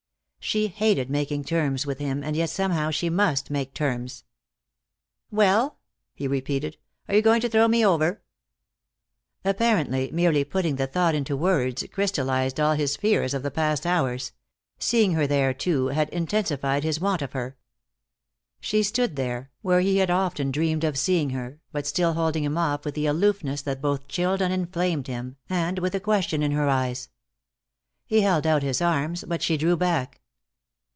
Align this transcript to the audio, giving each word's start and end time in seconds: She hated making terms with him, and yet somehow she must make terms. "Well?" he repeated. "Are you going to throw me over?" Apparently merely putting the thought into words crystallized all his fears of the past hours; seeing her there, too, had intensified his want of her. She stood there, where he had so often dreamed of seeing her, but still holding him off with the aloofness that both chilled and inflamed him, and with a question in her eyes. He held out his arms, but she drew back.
She 0.43 0.67
hated 0.69 1.07
making 1.09 1.43
terms 1.43 1.85
with 1.85 1.99
him, 1.99 2.23
and 2.23 2.35
yet 2.35 2.49
somehow 2.49 2.89
she 2.89 3.11
must 3.11 3.51
make 3.51 3.75
terms. 3.75 4.23
"Well?" 5.29 5.77
he 6.15 6.27
repeated. 6.27 6.77
"Are 7.07 7.13
you 7.13 7.21
going 7.21 7.41
to 7.41 7.47
throw 7.47 7.67
me 7.67 7.85
over?" 7.85 8.23
Apparently 9.45 10.09
merely 10.11 10.43
putting 10.43 10.77
the 10.77 10.87
thought 10.87 11.13
into 11.13 11.37
words 11.37 11.85
crystallized 11.91 12.59
all 12.59 12.73
his 12.73 12.95
fears 12.97 13.35
of 13.35 13.43
the 13.43 13.51
past 13.51 13.85
hours; 13.85 14.31
seeing 14.79 15.13
her 15.13 15.27
there, 15.27 15.53
too, 15.53 15.89
had 15.89 16.09
intensified 16.09 16.83
his 16.83 16.99
want 16.99 17.21
of 17.21 17.33
her. 17.33 17.55
She 18.59 18.81
stood 18.81 19.15
there, 19.17 19.51
where 19.61 19.81
he 19.81 19.97
had 19.97 20.09
so 20.09 20.15
often 20.15 20.49
dreamed 20.51 20.83
of 20.83 20.97
seeing 20.97 21.29
her, 21.29 21.59
but 21.71 21.85
still 21.87 22.13
holding 22.13 22.43
him 22.43 22.57
off 22.57 22.83
with 22.83 22.95
the 22.95 23.05
aloofness 23.05 23.61
that 23.61 23.79
both 23.79 24.07
chilled 24.07 24.41
and 24.41 24.51
inflamed 24.51 25.05
him, 25.05 25.37
and 25.51 25.77
with 25.77 25.93
a 25.93 25.99
question 25.99 26.41
in 26.41 26.51
her 26.51 26.67
eyes. 26.67 27.09
He 28.07 28.21
held 28.21 28.47
out 28.47 28.63
his 28.63 28.81
arms, 28.81 29.23
but 29.25 29.43
she 29.43 29.55
drew 29.55 29.77
back. 29.77 30.17